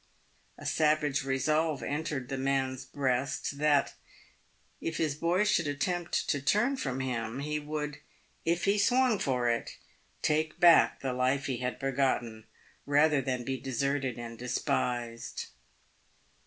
A 0.57 0.65
savage 0.65 1.23
resolve 1.23 1.83
entered 1.83 2.27
the 2.29 2.37
man's 2.39 2.85
breast, 2.85 3.59
that, 3.59 3.93
if 4.81 4.97
his 4.97 5.13
boy 5.13 5.43
should 5.43 5.67
attempt 5.67 6.27
to 6.29 6.41
turn 6.41 6.75
from 6.75 7.01
him, 7.01 7.41
he 7.41 7.59
would," 7.59 7.99
if 8.53 8.65
he 8.65 8.79
swung 8.79 9.19
for 9.19 9.47
it," 9.47 9.77
take 10.23 10.59
back 10.59 11.01
the 11.01 11.13
life 11.13 11.45
he 11.45 11.57
had 11.57 11.77
begotten, 11.77 12.45
rather 12.87 13.21
than 13.21 13.43
be 13.43 13.59
deserted 13.59 14.17
and 14.17 14.39
despised. 14.39 15.45